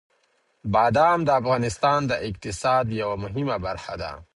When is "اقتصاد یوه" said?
2.27-3.15